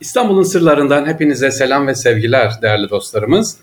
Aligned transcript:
İstanbul'un 0.00 0.42
sırlarından 0.42 1.06
hepinize 1.06 1.50
selam 1.50 1.86
ve 1.86 1.94
sevgiler 1.94 2.52
değerli 2.62 2.90
dostlarımız. 2.90 3.56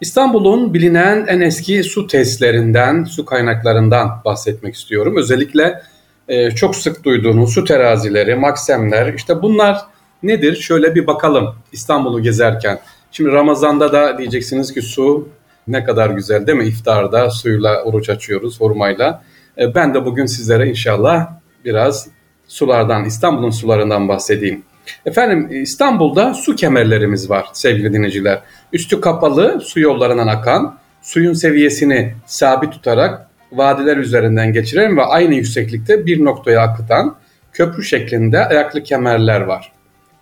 İstanbul'un 0.00 0.74
bilinen 0.74 1.26
en 1.26 1.40
eski 1.40 1.84
su 1.84 2.06
testlerinden, 2.06 3.04
su 3.04 3.24
kaynaklarından 3.24 4.10
bahsetmek 4.24 4.74
istiyorum. 4.74 5.16
Özellikle 5.16 5.82
e, 6.28 6.50
çok 6.50 6.76
sık 6.76 7.04
duyduğunuz 7.04 7.54
su 7.54 7.64
terazileri, 7.64 8.34
maksemler 8.34 9.14
işte 9.14 9.42
bunlar 9.42 9.80
nedir? 10.22 10.56
Şöyle 10.56 10.94
bir 10.94 11.06
bakalım 11.06 11.54
İstanbul'u 11.72 12.22
gezerken. 12.22 12.80
Şimdi 13.12 13.30
Ramazan'da 13.32 13.92
da 13.92 14.18
diyeceksiniz 14.18 14.74
ki 14.74 14.82
su 14.82 15.28
ne 15.68 15.84
kadar 15.84 16.10
güzel 16.10 16.46
değil 16.46 16.58
mi? 16.58 16.66
İftarda 16.66 17.30
suyla 17.30 17.82
oruç 17.82 18.08
açıyoruz 18.08 18.60
hurmayla. 18.60 19.22
E, 19.58 19.74
ben 19.74 19.94
de 19.94 20.04
bugün 20.04 20.26
sizlere 20.26 20.68
inşallah 20.68 21.28
biraz 21.64 22.08
sulardan, 22.48 23.04
İstanbul'un 23.04 23.50
sularından 23.50 24.08
bahsedeyim. 24.08 24.69
Efendim 25.06 25.62
İstanbul'da 25.62 26.34
su 26.34 26.56
kemerlerimiz 26.56 27.30
var 27.30 27.46
sevgili 27.52 27.92
dinleyiciler. 27.92 28.42
Üstü 28.72 29.00
kapalı 29.00 29.60
su 29.60 29.80
yollarından 29.80 30.26
akan, 30.26 30.78
suyun 31.02 31.32
seviyesini 31.32 32.14
sabit 32.26 32.72
tutarak 32.72 33.26
vadiler 33.52 33.96
üzerinden 33.96 34.52
geçiren 34.52 34.96
ve 34.96 35.02
aynı 35.02 35.34
yükseklikte 35.34 36.06
bir 36.06 36.24
noktaya 36.24 36.60
akıtan 36.60 37.16
köprü 37.52 37.84
şeklinde 37.84 38.46
ayaklı 38.46 38.82
kemerler 38.82 39.40
var. 39.40 39.72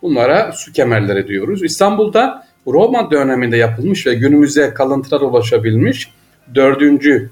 Bunlara 0.02 0.52
su 0.52 0.72
kemerleri 0.72 1.28
diyoruz. 1.28 1.62
İstanbul'da 1.62 2.46
Roma 2.66 3.10
döneminde 3.10 3.56
yapılmış 3.56 4.06
ve 4.06 4.14
günümüze 4.14 4.74
kalıntılar 4.74 5.20
ulaşabilmiş 5.20 6.10
4. 6.54 6.82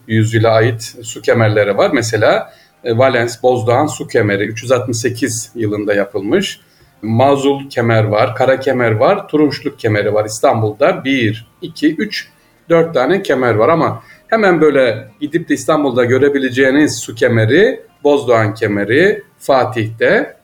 yüzyıla 0.06 0.50
ait 0.50 0.96
su 1.02 1.22
kemerleri 1.22 1.76
var. 1.76 1.90
Mesela 1.94 2.52
e, 2.84 2.98
Valens 2.98 3.42
Bozdoğan 3.42 3.86
su 3.86 4.08
kemeri 4.08 4.44
368 4.44 5.50
yılında 5.54 5.94
yapılmış. 5.94 6.60
Mazul 7.02 7.68
kemer 7.70 8.04
var, 8.04 8.34
kara 8.34 8.60
kemer 8.60 8.90
var, 8.90 9.28
turunçluk 9.28 9.78
kemeri 9.78 10.14
var 10.14 10.24
İstanbul'da. 10.24 11.04
1, 11.04 11.46
2, 11.62 11.96
3, 11.96 12.28
4 12.68 12.94
tane 12.94 13.22
kemer 13.22 13.54
var 13.54 13.68
ama 13.68 14.02
hemen 14.28 14.60
böyle 14.60 15.08
gidip 15.20 15.48
de 15.48 15.54
İstanbul'da 15.54 16.04
görebileceğiniz 16.04 16.98
su 16.98 17.14
kemeri, 17.14 17.80
Bozdoğan 18.04 18.54
kemeri, 18.54 19.22
Fatih'te 19.38 20.36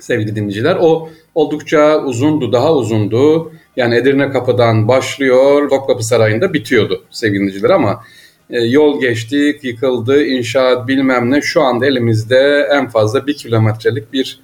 sevgili 0.00 0.36
dinleyiciler. 0.36 0.76
O 0.80 1.08
oldukça 1.34 2.02
uzundu, 2.04 2.52
daha 2.52 2.74
uzundu. 2.74 3.52
Yani 3.76 3.94
Edirne 3.94 4.30
Kapı'dan 4.30 4.88
başlıyor, 4.88 5.68
Topkapı 5.70 6.04
Sarayı'nda 6.04 6.52
bitiyordu 6.54 7.04
sevgili 7.10 7.40
dinleyiciler 7.40 7.70
ama 7.70 8.02
e, 8.50 8.60
yol 8.60 9.00
geçtik, 9.00 9.64
yıkıldı, 9.64 10.24
inşaat 10.24 10.88
bilmem 10.88 11.30
ne. 11.30 11.42
Şu 11.42 11.62
anda 11.62 11.86
elimizde 11.86 12.68
en 12.72 12.88
fazla 12.88 13.26
bir 13.26 13.36
kilometrelik 13.36 14.12
bir 14.12 14.40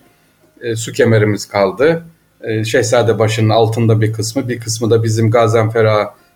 e, 0.62 0.76
su 0.76 0.92
kemerimiz 0.92 1.46
kaldı. 1.48 2.04
E, 2.40 2.64
Şehzadebaşı'nın 2.64 3.48
altında 3.48 4.00
bir 4.00 4.12
kısmı, 4.12 4.48
bir 4.48 4.60
kısmı 4.60 4.90
da 4.90 5.02
bizim 5.02 5.30
Gaziantep 5.30 5.86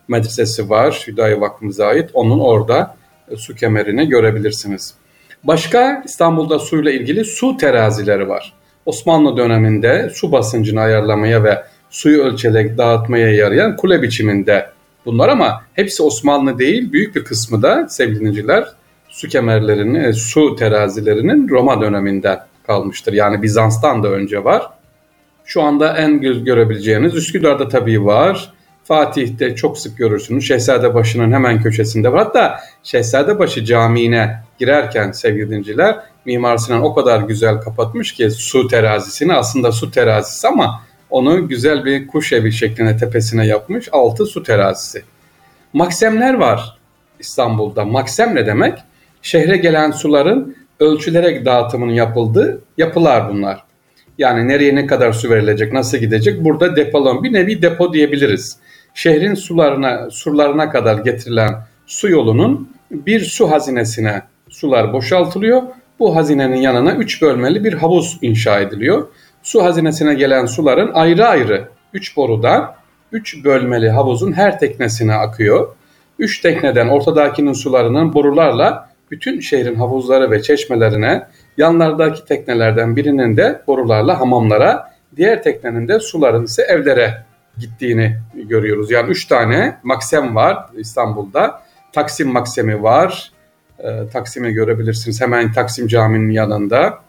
Medresesi 0.07 0.69
var, 0.69 1.03
Hüdayi 1.07 1.41
Vakfımıza 1.41 1.85
ait. 1.85 2.09
Onun 2.13 2.39
orada 2.39 2.95
e, 3.31 3.35
su 3.35 3.55
kemerini 3.55 4.09
görebilirsiniz. 4.09 4.93
Başka 5.43 6.03
İstanbul'da 6.05 6.59
suyla 6.59 6.91
ilgili 6.91 7.25
su 7.25 7.57
terazileri 7.57 8.29
var. 8.29 8.53
Osmanlı 8.85 9.37
döneminde 9.37 10.11
su 10.13 10.31
basıncını 10.31 10.81
ayarlamaya 10.81 11.43
ve 11.43 11.63
suyu 11.89 12.23
ölçerek 12.23 12.77
dağıtmaya 12.77 13.33
yarayan 13.33 13.75
kule 13.75 14.01
biçiminde 14.01 14.65
bunlar 15.05 15.29
ama 15.29 15.63
hepsi 15.73 16.03
Osmanlı 16.03 16.59
değil, 16.59 16.91
büyük 16.91 17.15
bir 17.15 17.23
kısmı 17.23 17.61
da 17.61 17.87
sevgili 17.89 18.19
dinleyiciler 18.19 18.65
su 19.09 19.27
kemerlerinin, 19.27 20.03
e, 20.03 20.13
su 20.13 20.55
terazilerinin 20.55 21.49
Roma 21.49 21.81
döneminden 21.81 22.39
kalmıştır. 22.67 23.13
Yani 23.13 23.41
Bizans'tan 23.41 24.03
da 24.03 24.07
önce 24.07 24.43
var. 24.43 24.69
Şu 25.45 25.61
anda 25.61 25.97
en 25.97 26.21
göz 26.21 26.43
görebileceğiniz 26.43 27.15
Üsküdar'da 27.15 27.67
tabii 27.69 28.05
var. 28.05 28.53
Fatih'te 28.83 29.55
çok 29.55 29.77
sık 29.77 29.97
görürsünüz. 29.97 30.47
Şehzadebaşı'nın 30.47 31.31
hemen 31.31 31.61
köşesinde 31.61 32.11
var. 32.11 32.23
Hatta 32.23 32.59
Şehzadebaşı 32.83 33.65
Camii'ne 33.65 34.43
girerken 34.59 35.11
sevgili 35.11 35.49
dinciler 35.49 35.95
Mimar 36.25 36.57
Sinan 36.57 36.83
o 36.83 36.95
kadar 36.95 37.19
güzel 37.19 37.57
kapatmış 37.57 38.13
ki 38.13 38.31
su 38.31 38.67
terazisini 38.67 39.33
aslında 39.33 39.71
su 39.71 39.91
terazisi 39.91 40.47
ama 40.47 40.81
onu 41.09 41.47
güzel 41.47 41.85
bir 41.85 42.07
kuş 42.07 42.33
evi 42.33 42.51
şeklinde 42.51 42.97
tepesine 42.97 43.47
yapmış. 43.47 43.89
Altı 43.91 44.25
su 44.25 44.43
terazisi. 44.43 45.03
Maksemler 45.73 46.33
var 46.33 46.77
İstanbul'da. 47.19 47.85
Maksem 47.85 48.35
ne 48.35 48.45
demek? 48.45 48.79
Şehre 49.21 49.57
gelen 49.57 49.91
suların 49.91 50.55
ölçülerek 50.79 51.45
dağıtımının 51.45 51.93
yapıldığı 51.93 52.61
yapılar 52.77 53.29
bunlar. 53.29 53.63
Yani 54.17 54.47
nereye 54.47 54.75
ne 54.75 54.87
kadar 54.87 55.13
su 55.13 55.29
verilecek, 55.29 55.73
nasıl 55.73 55.97
gidecek? 55.97 56.43
Burada 56.43 56.75
depolon 56.75 57.23
bir 57.23 57.33
nevi 57.33 57.61
depo 57.61 57.93
diyebiliriz. 57.93 58.57
Şehrin 58.93 59.33
sularına, 59.33 60.09
surlarına 60.11 60.69
kadar 60.69 60.97
getirilen 60.97 61.55
su 61.87 62.09
yolunun 62.09 62.69
bir 62.91 63.19
su 63.19 63.51
hazinesine 63.51 64.21
sular 64.49 64.93
boşaltılıyor. 64.93 65.61
Bu 65.99 66.15
hazinenin 66.15 66.61
yanına 66.61 66.95
üç 66.95 67.21
bölmeli 67.21 67.63
bir 67.63 67.73
havuz 67.73 68.17
inşa 68.21 68.59
ediliyor. 68.59 69.07
Su 69.43 69.63
hazinesine 69.63 70.13
gelen 70.13 70.45
suların 70.45 70.91
ayrı 70.93 71.27
ayrı 71.27 71.67
üç 71.93 72.17
borudan 72.17 72.73
üç 73.11 73.43
bölmeli 73.45 73.89
havuzun 73.89 74.33
her 74.33 74.59
teknesine 74.59 75.13
akıyor. 75.13 75.67
Üç 76.19 76.41
tekneden 76.41 76.87
ortadakinin 76.87 77.53
sularının 77.53 78.13
borularla 78.13 78.89
bütün 79.11 79.39
şehrin 79.39 79.75
havuzları 79.75 80.31
ve 80.31 80.41
çeşmelerine, 80.41 81.27
yanlardaki 81.57 82.25
teknelerden 82.25 82.95
birinin 82.95 83.37
de 83.37 83.61
borularla 83.67 84.19
hamamlara, 84.19 84.93
diğer 85.15 85.43
teknenin 85.43 85.87
de 85.87 85.99
suların 85.99 86.43
ise 86.43 86.63
evlere 86.63 87.23
gittiğini 87.57 88.17
görüyoruz. 88.33 88.91
Yani 88.91 89.09
üç 89.09 89.25
tane 89.25 89.77
maksem 89.83 90.35
var 90.35 90.65
İstanbul'da. 90.77 91.61
Taksim 91.91 92.31
maksemi 92.31 92.83
var. 92.83 93.31
E, 93.79 94.09
Taksim'i 94.13 94.51
görebilirsiniz. 94.51 95.21
Hemen 95.21 95.51
Taksim 95.51 95.87
Camii'nin 95.87 96.29
yanında. 96.29 96.99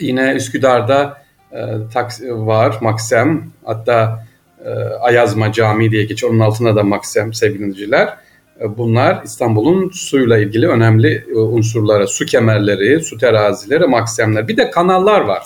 Yine 0.00 0.32
Üsküdar'da 0.32 1.22
e, 1.52 1.58
taks 1.92 2.22
var 2.22 2.78
maksem. 2.80 3.44
Hatta 3.64 4.24
e, 4.64 4.70
Ayazma 5.00 5.52
Camii 5.52 5.90
diye 5.90 6.04
geçiyor. 6.04 6.32
Onun 6.32 6.40
altında 6.40 6.76
da 6.76 6.82
maksem 6.82 7.34
sevgili 7.34 7.58
dinleyiciler. 7.58 8.06
E, 8.06 8.16
bunlar 8.60 9.22
İstanbul'un 9.24 9.90
suyla 9.90 10.38
ilgili 10.38 10.68
önemli 10.68 11.24
e, 11.30 11.38
unsurları. 11.38 12.08
Su 12.08 12.26
kemerleri, 12.26 13.04
su 13.04 13.18
terazileri, 13.18 13.86
maksemler. 13.86 14.48
Bir 14.48 14.56
de 14.56 14.70
kanallar 14.70 15.20
var. 15.20 15.42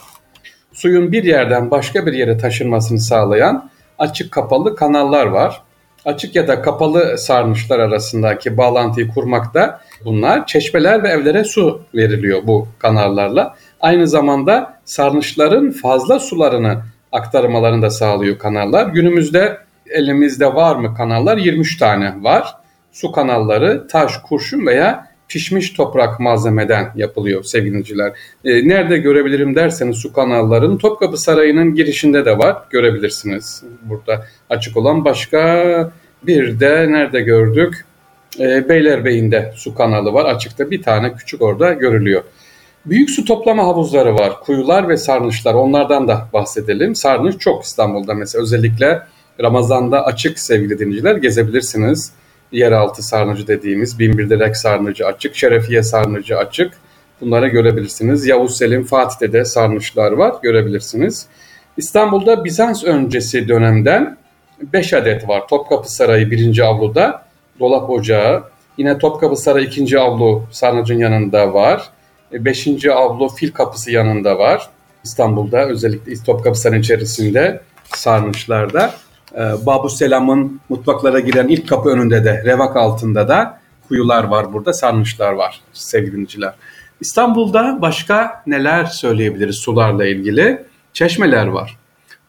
Suyun 0.72 1.12
bir 1.12 1.25
yerden 1.25 1.70
başka 1.70 2.06
bir 2.06 2.12
yere 2.12 2.38
taşınmasını 2.38 3.00
sağlayan 3.00 3.70
açık 3.99 4.32
kapalı 4.32 4.76
kanallar 4.76 5.26
var. 5.26 5.62
Açık 6.04 6.37
ya 6.37 6.49
da 6.49 6.62
kapalı 6.62 7.19
sarnıçlar 7.19 7.78
arasındaki 7.78 8.56
bağlantıyı 8.56 9.09
kurmakta 9.09 9.81
bunlar 10.04 10.47
çeşmeler 10.47 11.03
ve 11.03 11.09
evlere 11.09 11.44
su 11.44 11.82
veriliyor 11.94 12.41
bu 12.47 12.69
kanallarla. 12.78 13.54
Aynı 13.81 14.09
zamanda 14.09 14.78
sarnıçların 14.84 15.70
fazla 15.70 16.19
sularını 16.19 16.82
aktarmalarını 17.12 17.82
da 17.82 17.91
sağlıyor 17.91 18.38
kanallar. 18.38 18.87
Günümüzde 18.87 19.59
elimizde 19.91 20.54
var 20.54 20.76
mı 20.76 20.94
kanallar? 20.94 21.37
23 21.37 21.78
tane 21.78 22.15
var 22.22 22.59
su 22.93 23.12
kanalları 23.12 23.89
taş, 23.89 24.12
kurşun 24.28 24.67
veya 24.67 25.11
pişmiş 25.28 25.71
toprak 25.71 26.21
malzemeden 26.21 26.93
yapılıyor 26.97 27.45
sevgiliciler. 27.45 28.12
E, 28.45 28.69
nerede 28.69 28.99
görebilirim 28.99 29.55
derseniz 29.55 29.97
su 29.97 30.12
kanallarının 30.12 30.78
Topkapı 30.78 31.17
Sarayı'nın 31.17 31.75
girişinde 31.75 32.25
de 32.25 32.39
var. 32.39 32.56
Görebilirsiniz. 32.71 33.62
Burada 33.83 34.27
açık 34.50 34.77
olan 34.77 35.05
başka 35.05 35.93
bir 36.23 36.61
de 36.61 36.93
nerede 36.93 37.21
gördük? 37.21 37.84
E, 38.39 38.69
Beylerbeyi'nde 38.69 39.53
su 39.56 39.75
kanalı 39.75 40.12
var. 40.12 40.25
Açıkta 40.25 40.71
bir 40.71 40.83
tane 40.83 41.15
küçük 41.15 41.43
orada 41.43 41.73
görülüyor. 41.73 42.23
Büyük 42.87 43.11
su 43.11 43.25
toplama 43.25 43.62
havuzları 43.65 44.15
var. 44.15 44.41
Kuyular 44.41 44.89
ve 44.89 44.97
sarnıçlar. 44.97 45.55
Onlardan 45.55 46.09
da 46.09 46.29
bahsedelim. 46.33 46.95
Sarnıç 46.95 47.41
çok 47.41 47.65
İstanbul'da 47.65 48.15
mesela. 48.15 48.43
Özellikle 48.43 49.03
Ramazan'da 49.41 50.05
açık 50.05 50.38
sevgili 50.38 50.79
dinleyiciler 50.79 51.17
gezebilirsiniz 51.17 52.12
yeraltı 52.52 53.02
sarnıcı 53.02 53.47
dediğimiz 53.47 53.99
Binbir 53.99 54.31
Direk 54.31 54.56
sarnıcı 54.56 55.06
açık, 55.06 55.37
Şerefiye 55.37 55.82
sarnıcı 55.82 56.38
açık. 56.38 56.73
Bunları 57.20 57.49
görebilirsiniz. 57.49 58.26
Yavuz 58.26 58.56
Selim 58.56 58.85
Fatih'te 58.85 59.32
de 59.32 59.44
sarnıçlar 59.44 60.12
var 60.12 60.35
görebilirsiniz. 60.43 61.26
İstanbul'da 61.76 62.44
Bizans 62.44 62.85
öncesi 62.85 63.49
dönemden 63.49 64.17
5 64.62 64.93
adet 64.93 65.29
var. 65.29 65.49
Topkapı 65.49 65.93
Sarayı 65.93 66.31
1. 66.31 66.58
avluda, 66.58 67.26
Dolap 67.61 67.91
Ocağı. 67.91 68.44
Yine 68.79 68.99
Topkapı 68.99 69.37
Sarayı 69.37 69.67
2. 69.67 69.99
avlu 69.99 70.43
sarnıcın 70.50 70.99
yanında 70.99 71.55
var. 71.55 71.91
5. 72.32 72.67
E, 72.67 72.93
avlu 72.93 73.29
Fil 73.29 73.52
Kapısı 73.52 73.91
yanında 73.91 74.38
var. 74.38 74.70
İstanbul'da 75.05 75.69
özellikle 75.69 76.12
Topkapı 76.26 76.58
Sarayı 76.58 76.81
içerisinde 76.81 77.61
sarnıçlarda. 77.85 78.94
Ee, 79.35 79.67
Babu 79.67 79.91
Selam'ın 79.91 80.61
mutfaklara 80.69 81.21
giren 81.21 81.49
ilk 81.49 81.69
kapı 81.69 81.88
önünde 81.88 82.25
de 82.25 82.43
revak 82.44 82.77
altında 82.77 83.29
da 83.29 83.61
kuyular 83.88 84.25
var 84.25 84.53
burada 84.53 84.73
sarnıçlar 84.73 85.32
var 85.32 85.61
sevgili 85.73 86.12
dinleyiciler. 86.12 86.55
İstanbul'da 87.00 87.79
başka 87.82 88.43
neler 88.47 88.85
söyleyebiliriz 88.85 89.56
sularla 89.56 90.06
ilgili? 90.06 90.62
Çeşmeler 90.93 91.47
var. 91.47 91.77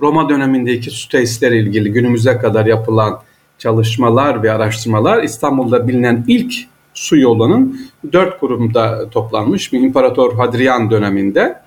Roma 0.01 0.29
dönemindeki 0.29 0.91
su 0.91 1.09
tesisleri 1.09 1.57
ilgili 1.57 1.91
günümüze 1.91 2.37
kadar 2.37 2.65
yapılan 2.65 3.19
çalışmalar 3.57 4.43
ve 4.43 4.51
araştırmalar 4.51 5.23
İstanbul'da 5.23 5.87
bilinen 5.87 6.25
ilk 6.27 6.53
su 6.93 7.17
yolunun 7.17 7.81
dört 8.13 8.39
kurumda 8.39 9.09
toplanmış. 9.09 9.73
Bir 9.73 9.79
İmparator 9.79 10.35
Hadrian 10.35 10.91
döneminde 10.91 11.61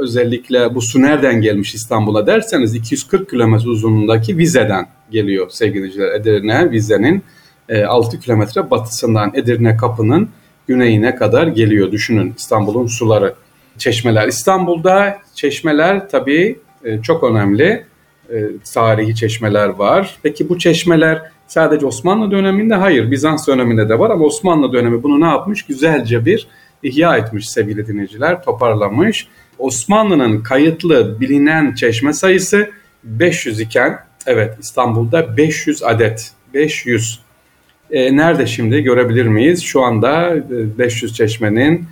özellikle 0.00 0.74
bu 0.74 0.80
su 0.80 1.02
nereden 1.02 1.40
gelmiş 1.40 1.74
İstanbul'a 1.74 2.26
derseniz 2.26 2.74
240 2.74 3.30
kilometre 3.30 3.68
uzunluğundaki 3.68 4.38
Vize'den 4.38 4.86
geliyor 5.10 5.50
sevgiliciler. 5.50 6.14
Edirne 6.14 6.70
Vize'nin 6.70 7.22
6 7.86 8.16
e, 8.16 8.20
kilometre 8.20 8.70
batısından 8.70 9.32
Edirne 9.34 9.76
Kapı'nın 9.76 10.28
güneyine 10.66 11.16
kadar 11.16 11.46
geliyor. 11.46 11.92
Düşünün 11.92 12.34
İstanbul'un 12.36 12.86
suları, 12.86 13.34
çeşmeler. 13.78 14.28
İstanbul'da 14.28 15.18
çeşmeler 15.34 16.08
tabii 16.08 16.58
e, 16.84 17.02
çok 17.02 17.24
önemli. 17.24 17.84
E, 18.30 18.44
tarihi 18.74 19.14
çeşmeler 19.14 19.68
var. 19.68 20.16
Peki 20.22 20.48
bu 20.48 20.58
çeşmeler 20.58 21.22
sadece 21.46 21.86
Osmanlı 21.86 22.30
döneminde 22.30 22.74
hayır 22.74 23.10
Bizans 23.10 23.48
döneminde 23.48 23.88
de 23.88 23.98
var 23.98 24.10
ama 24.10 24.24
Osmanlı 24.24 24.72
dönemi 24.72 25.02
bunu 25.02 25.20
ne 25.20 25.26
yapmış? 25.26 25.62
Güzelce 25.62 26.24
bir 26.24 26.48
ihya 26.82 27.16
etmiş 27.16 27.48
sevgili 27.50 27.86
dinleyiciler, 27.86 28.42
toparlamış. 28.42 29.28
Osmanlı'nın 29.64 30.42
kayıtlı 30.42 31.20
bilinen 31.20 31.74
çeşme 31.74 32.12
sayısı 32.12 32.70
500 33.04 33.60
iken 33.60 33.98
evet 34.26 34.56
İstanbul'da 34.60 35.36
500 35.36 35.82
adet 35.82 36.32
500 36.54 37.20
e, 37.90 38.16
nerede 38.16 38.46
şimdi 38.46 38.82
görebilir 38.82 39.26
miyiz? 39.26 39.62
Şu 39.62 39.82
anda 39.82 40.34
500 40.78 41.12
e, 41.12 41.14
çeşmenin 41.14 41.86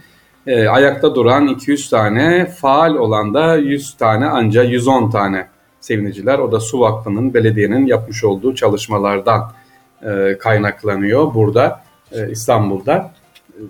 e, 0.46 0.68
ayakta 0.68 1.14
duran 1.14 1.48
200 1.48 1.90
tane, 1.90 2.46
faal 2.46 2.94
olan 2.94 3.34
da 3.34 3.56
100 3.56 3.94
tane 3.96 4.26
ancak 4.26 4.70
110 4.70 5.10
tane 5.10 5.46
seviniciler. 5.80 6.38
O 6.38 6.52
da 6.52 6.60
Su 6.60 6.80
Vakfı'nın, 6.80 7.34
belediyenin 7.34 7.86
yapmış 7.86 8.24
olduğu 8.24 8.54
çalışmalardan 8.54 9.52
e, 10.02 10.38
kaynaklanıyor 10.38 11.34
burada 11.34 11.80
e, 12.12 12.30
İstanbul'da 12.30 13.12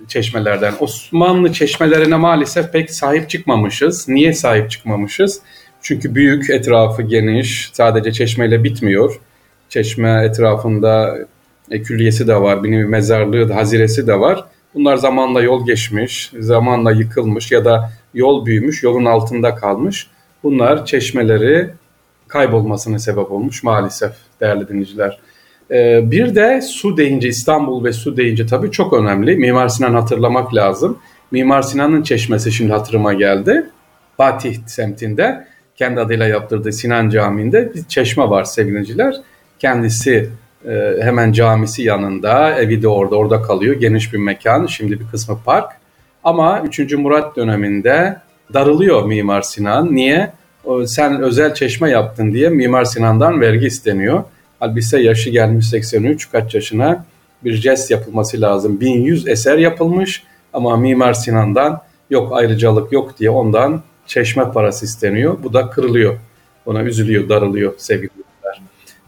çeşmelerden. 0.08 0.75
Osmanlı 0.81 1.52
çeşmelerine 1.52 2.17
maalesef 2.17 2.73
pek 2.73 2.90
sahip 2.90 3.31
çıkmamışız. 3.31 4.08
Niye 4.08 4.32
sahip 4.32 4.70
çıkmamışız? 4.70 5.40
Çünkü 5.82 6.14
büyük, 6.14 6.50
etrafı 6.50 7.02
geniş, 7.02 7.70
sadece 7.73 8.12
çeşmeyle 8.12 8.64
bitmiyor. 8.64 9.20
Çeşme 9.69 10.25
etrafında 10.25 11.19
e, 11.70 11.82
külliyesi 11.82 12.29
de 12.29 12.37
var, 12.37 12.64
bir 12.64 12.84
mezarlığı 12.84 13.52
haziresi 13.52 14.06
de 14.06 14.20
var. 14.20 14.44
Bunlar 14.75 14.96
zamanla 14.96 15.43
yol 15.43 15.67
geçmiş, 15.67 16.32
zamanla 16.38 16.93
yıkılmış 16.93 17.52
ya 17.52 17.64
da 17.64 17.93
yol 18.14 18.46
büyümüş, 18.46 18.82
yolun 18.82 19.05
altında 19.05 19.55
kalmış. 19.55 20.06
Bunlar 20.43 20.87
çeşmeleri 20.87 21.70
kaybolmasına 22.29 22.99
sebep 22.99 23.32
olmuş 23.32 23.62
maalesef 23.62 24.12
değerli 24.40 24.69
dinleyiciler. 24.69 25.19
Ee, 25.72 26.10
bir 26.10 26.34
de 26.34 26.60
su 26.62 26.96
deyince 26.96 27.28
İstanbul 27.28 27.84
ve 27.84 27.92
su 27.92 28.16
deyince 28.16 28.46
tabii 28.46 28.70
çok 28.70 28.92
önemli. 28.92 29.36
Mimar 29.36 29.69
Sinan 29.69 29.94
hatırlamak 29.94 30.54
lazım. 30.54 30.98
Mimar 31.30 31.62
Sinan'ın 31.62 32.02
çeşmesi 32.02 32.52
şimdi 32.52 32.72
hatırıma 32.72 33.12
geldi. 33.12 33.66
Fatih 34.16 34.56
semtinde 34.66 35.46
kendi 35.76 36.00
adıyla 36.00 36.26
yaptırdığı 36.26 36.72
Sinan 36.72 37.10
Camii'nde 37.10 37.74
bir 37.74 37.84
çeşme 37.84 38.30
var 38.30 38.44
sevgiliciler. 38.44 39.14
Kendisi 39.58 40.30
e, 40.69 40.96
hemen 41.00 41.32
camisi 41.32 41.82
yanında, 41.82 42.54
evi 42.54 42.82
de 42.82 42.88
orada, 42.88 43.16
orada 43.16 43.42
kalıyor. 43.42 43.74
Geniş 43.74 44.12
bir 44.12 44.19
mekan, 44.19 44.66
şimdi 44.66 45.00
bir 45.00 45.06
kısmı 45.06 45.38
park. 45.44 45.72
Ama 46.24 46.62
3. 46.62 46.94
Murat 46.94 47.36
döneminde 47.36 48.16
darılıyor 48.54 49.04
Mimar 49.04 49.42
Sinan. 49.42 49.94
Niye? 49.94 50.30
Sen 50.86 51.22
özel 51.22 51.54
çeşme 51.54 51.90
yaptın 51.90 52.32
diye 52.32 52.48
Mimar 52.48 52.84
Sinan'dan 52.84 53.40
vergi 53.40 53.66
isteniyor. 53.66 54.24
Halbuki 54.62 54.97
yaşı 54.97 55.31
gelmiş 55.31 55.69
83, 55.69 56.31
kaç 56.31 56.55
yaşına 56.55 57.05
bir 57.44 57.55
jest 57.55 57.91
yapılması 57.91 58.41
lazım. 58.41 58.81
1100 58.81 59.29
eser 59.29 59.59
yapılmış 59.59 60.23
ama 60.53 60.76
Mimar 60.76 61.12
Sinan'dan 61.12 61.82
yok 62.11 62.32
ayrıcalık 62.32 62.93
yok 62.93 63.19
diye 63.19 63.31
ondan 63.31 63.82
çeşme 64.06 64.53
parası 64.53 64.85
isteniyor. 64.85 65.38
Bu 65.43 65.53
da 65.53 65.70
kırılıyor. 65.70 66.19
Ona 66.67 66.82
üzülüyor, 66.82 67.29
darılıyor 67.29 67.73
sevgili 67.76 68.11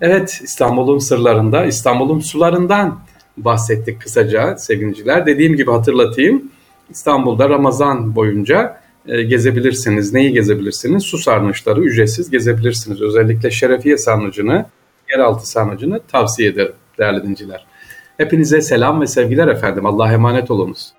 Evet 0.01 0.41
İstanbul'un 0.45 0.99
sırlarında, 0.99 1.65
İstanbul'un 1.65 2.21
sularından 2.21 3.00
bahsettik 3.37 4.00
kısaca 4.00 4.57
sevgiliciler. 4.57 5.27
Dediğim 5.27 5.57
gibi 5.57 5.71
hatırlatayım. 5.71 6.50
İstanbul'da 6.91 7.49
Ramazan 7.49 8.17
boyunca 8.17 8.81
e, 9.07 9.23
gezebilirsiniz. 9.23 10.12
Neyi 10.12 10.33
gezebilirsiniz? 10.33 11.03
Su 11.03 11.19
sarnıçları 11.19 11.81
ücretsiz 11.81 12.31
gezebilirsiniz. 12.31 13.03
Özellikle 13.03 13.50
Şerefiye 13.50 13.99
sarnıcını, 13.99 14.67
yeraltı 15.14 15.50
sarnıcını 15.50 16.00
tavsiye 16.00 16.49
ederim 16.49 16.75
değerli 16.99 17.22
dinciler. 17.22 17.66
Hepinize 18.16 18.61
selam 18.61 19.00
ve 19.00 19.06
sevgiler 19.06 19.49
efendim. 19.49 19.87
Allah'a 19.87 20.12
emanet 20.12 20.50
olunuz. 20.50 20.93